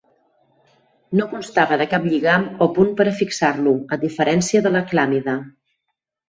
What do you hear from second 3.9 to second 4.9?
a diferència de la